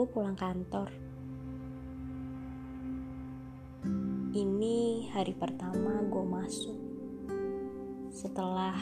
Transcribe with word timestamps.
gue 0.00 0.08
pulang 0.16 0.32
kantor. 0.32 0.88
Ini 4.32 5.12
hari 5.12 5.36
pertama 5.36 6.00
gue 6.08 6.24
masuk 6.24 6.80
setelah 8.08 8.80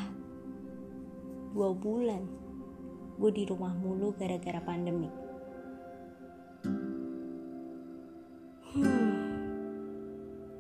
dua 1.51 1.75
bulan 1.75 2.23
gue 3.19 3.31
di 3.35 3.43
rumah 3.51 3.75
mulu 3.75 4.15
gara-gara 4.15 4.63
pandemi. 4.63 5.11
Hmm, 8.79 9.19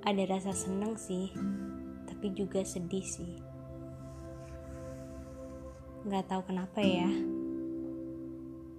ada 0.02 0.22
rasa 0.26 0.50
seneng 0.58 0.98
sih, 0.98 1.30
tapi 2.10 2.34
juga 2.34 2.66
sedih 2.66 3.06
sih. 3.06 3.38
Gak 6.02 6.26
tahu 6.26 6.50
kenapa 6.50 6.82
ya, 6.82 7.06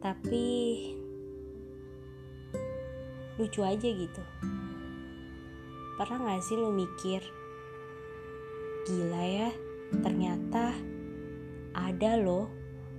tapi 0.04 0.44
lucu 3.40 3.64
aja 3.64 3.88
gitu. 3.88 4.20
Pernah 5.96 6.20
gak 6.28 6.44
sih 6.44 6.60
lu 6.60 6.76
mikir, 6.76 7.24
gila 8.84 9.24
ya, 9.24 9.50
ternyata 10.04 10.76
ada 11.72 12.12
loh 12.20 12.52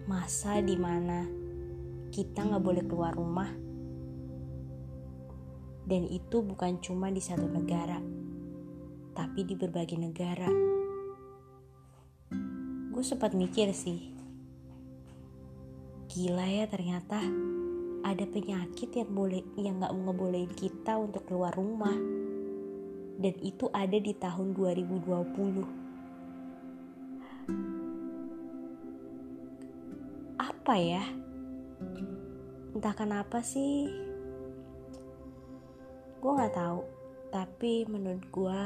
masa 0.08 0.64
di 0.64 0.80
mana 0.80 1.28
kita 2.08 2.48
gak 2.48 2.64
boleh 2.64 2.84
keluar 2.88 3.12
rumah. 3.12 3.52
Dan 5.84 6.08
itu 6.08 6.40
bukan 6.40 6.80
cuma 6.80 7.12
di 7.12 7.20
satu 7.20 7.44
negara, 7.44 8.00
tapi 9.12 9.44
di 9.44 9.52
berbagai 9.60 10.00
negara. 10.00 10.48
Gue 12.88 13.04
sempat 13.04 13.36
mikir 13.36 13.76
sih, 13.76 14.12
gila 16.08 16.48
ya 16.48 16.64
ternyata 16.68 17.20
ada 18.00 18.24
penyakit 18.24 18.90
yang 18.96 19.10
boleh 19.12 19.44
yang 19.60 19.80
nggak 19.80 19.92
ngebolehin 19.92 20.52
kita 20.56 20.96
untuk 20.96 21.28
keluar 21.28 21.52
rumah. 21.52 21.96
Dan 23.20 23.34
itu 23.44 23.68
ada 23.76 24.00
di 24.00 24.16
tahun 24.16 24.56
2020 24.56 25.90
apa 30.40 30.74
ya? 30.80 31.04
Entah 32.72 32.94
kenapa 32.96 33.44
sih. 33.44 33.92
Gue 36.20 36.32
nggak 36.32 36.56
tahu. 36.56 36.80
Tapi 37.30 37.84
menurut 37.90 38.24
gue 38.32 38.62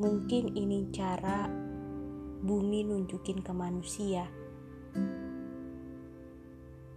mungkin 0.00 0.56
ini 0.56 0.88
cara 0.88 1.44
bumi 2.40 2.88
nunjukin 2.88 3.44
ke 3.44 3.52
manusia 3.52 4.24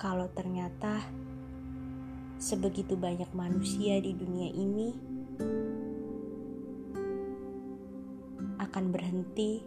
kalau 0.03 0.27
ternyata 0.35 0.99
sebegitu 2.35 2.99
banyak 2.99 3.31
manusia 3.31 4.03
di 4.03 4.11
dunia 4.11 4.51
ini 4.51 4.91
akan 8.59 8.91
berhenti 8.91 9.63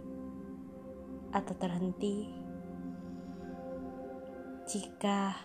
atau 1.33 1.57
terhenti 1.57 2.29
jika 4.69 5.41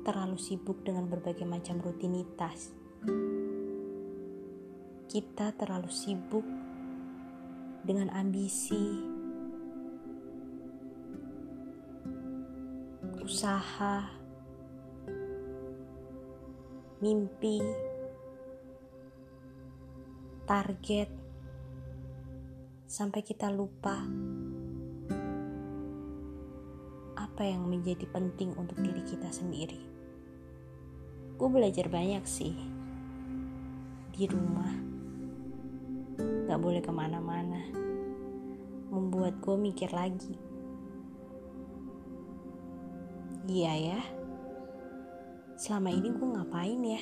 terlalu 0.10 0.42
sibuk 0.42 0.82
dengan 0.82 1.06
berbagai 1.06 1.46
macam 1.46 1.78
rutinitas. 1.86 2.74
Kita 5.06 5.54
terlalu 5.54 5.86
sibuk 5.94 6.42
dengan 7.86 8.10
ambisi, 8.18 9.06
usaha, 13.22 14.10
mimpi, 17.06 17.62
target, 20.50 21.10
sampai 22.90 23.22
kita 23.22 23.54
lupa 23.54 24.02
apa 27.14 27.46
yang 27.46 27.70
menjadi 27.70 28.10
penting 28.10 28.58
untuk 28.58 28.82
diri 28.82 29.06
kita 29.06 29.30
sendiri. 29.30 29.99
Gue 31.40 31.48
belajar 31.48 31.88
banyak 31.88 32.20
sih 32.28 32.52
di 34.12 34.28
rumah, 34.28 34.76
gak 36.52 36.60
boleh 36.60 36.84
ke 36.84 36.92
mana-mana, 36.92 37.64
membuat 38.92 39.40
gue 39.40 39.56
mikir 39.56 39.88
lagi. 39.96 40.36
Iya 43.48 43.72
ya, 43.72 44.00
selama 45.56 45.96
ini 45.96 46.12
gue 46.12 46.28
ngapain 46.28 46.82
ya? 46.84 47.02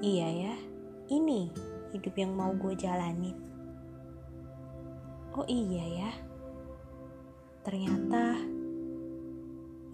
Iya 0.00 0.28
ya, 0.48 0.54
ini 1.12 1.52
hidup 1.92 2.16
yang 2.16 2.32
mau 2.32 2.56
gue 2.56 2.72
jalanin. 2.72 3.36
Oh 5.36 5.44
iya 5.44 6.08
ya, 6.08 6.10
ternyata 7.68 8.55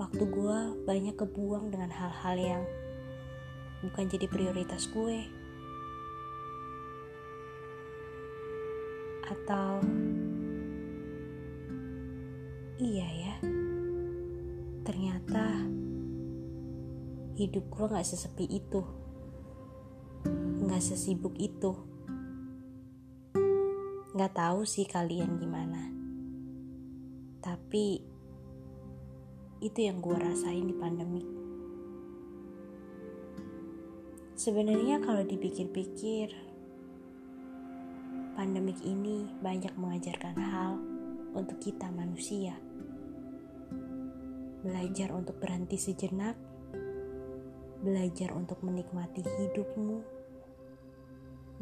waktu 0.02 0.24
gue 0.26 0.58
banyak 0.82 1.14
kebuang 1.14 1.70
dengan 1.70 1.86
hal-hal 1.94 2.34
yang 2.34 2.62
bukan 3.86 4.10
jadi 4.10 4.26
prioritas 4.26 4.90
gue. 4.90 5.30
Atau 9.30 9.78
iya 12.82 13.06
ya, 13.06 13.34
ternyata 14.82 15.70
hidup 17.38 17.62
gue 17.70 17.86
gak 17.86 18.02
sesepi 18.02 18.50
itu, 18.50 18.82
gak 20.66 20.82
sesibuk 20.82 21.38
itu. 21.38 21.78
Gak 24.18 24.34
tahu 24.34 24.66
sih 24.66 24.82
kalian 24.84 25.38
gimana. 25.38 25.94
Tapi 27.38 28.11
itu 29.62 29.86
yang 29.86 30.02
gue 30.02 30.18
rasain 30.18 30.66
di 30.66 30.74
pandemi. 30.74 31.22
Sebenarnya 34.34 34.98
kalau 34.98 35.22
dipikir-pikir, 35.22 36.34
pandemik 38.34 38.82
ini 38.82 39.30
banyak 39.38 39.70
mengajarkan 39.78 40.34
hal 40.34 40.82
untuk 41.38 41.62
kita 41.62 41.86
manusia. 41.94 42.58
Belajar 44.66 45.14
untuk 45.14 45.38
berhenti 45.38 45.78
sejenak, 45.78 46.34
belajar 47.86 48.34
untuk 48.34 48.58
menikmati 48.66 49.22
hidupmu, 49.22 50.02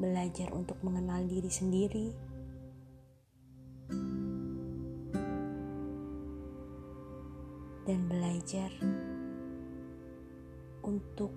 belajar 0.00 0.48
untuk 0.56 0.80
mengenal 0.80 1.28
diri 1.28 1.52
sendiri, 1.52 2.16
dan 7.88 8.04
belajar 8.08 8.70
untuk 10.84 11.32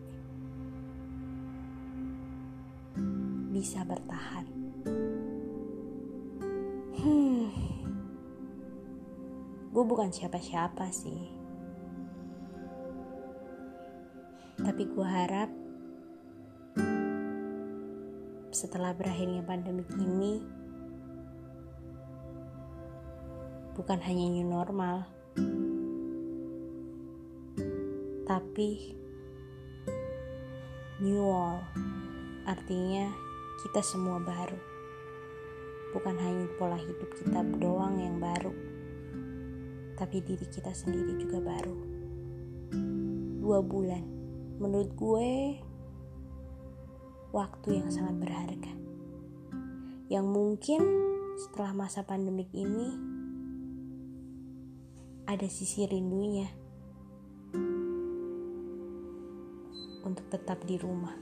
bisa 3.54 3.86
bertahan. 3.86 4.46
Hmm, 7.04 7.52
gue 9.70 9.84
bukan 9.84 10.10
siapa-siapa 10.10 10.88
sih, 10.90 11.22
tapi 14.64 14.84
gue 14.88 15.08
harap 15.08 15.52
setelah 18.54 18.94
berakhirnya 18.94 19.42
pandemi 19.44 19.84
ini 19.98 20.40
bukan 23.74 23.98
hanya 24.06 24.30
new 24.30 24.46
normal 24.46 25.10
Tapi 28.54 28.94
new 31.02 31.26
all 31.26 31.58
artinya 32.46 33.10
kita 33.66 33.82
semua 33.82 34.22
baru. 34.22 34.62
Bukan 35.90 36.14
hanya 36.22 36.46
pola 36.62 36.78
hidup 36.78 37.10
kita 37.18 37.42
doang 37.58 37.98
yang 37.98 38.22
baru, 38.22 38.54
tapi 39.98 40.22
diri 40.22 40.46
kita 40.46 40.70
sendiri 40.70 41.18
juga 41.18 41.42
baru. 41.42 41.78
Dua 43.42 43.58
bulan, 43.66 44.06
menurut 44.62 44.94
gue, 44.94 45.58
waktu 47.34 47.82
yang 47.82 47.90
sangat 47.90 48.22
berharga. 48.22 48.74
Yang 50.14 50.26
mungkin 50.30 50.82
setelah 51.42 51.74
masa 51.74 52.06
pandemik 52.06 52.54
ini 52.54 52.94
ada 55.26 55.50
sisi 55.50 55.90
rindunya 55.90 56.62
untuk 60.04 60.28
tetap 60.30 60.62
di 60.68 60.76
rumah. 60.78 61.16